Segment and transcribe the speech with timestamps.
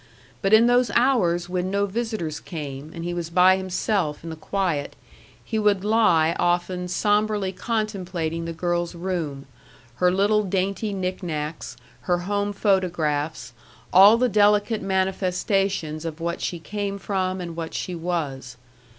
[0.41, 4.35] But in those hours when no visitors came, and he was by himself in the
[4.35, 4.95] quiet,
[5.45, 9.45] he would lie often sombrely contemplating the girl's room,
[9.97, 11.77] her little dainty knickknacks,
[12.09, 13.53] her home photographs,
[13.93, 18.57] all the delicate manifestations of what she came from and what she was.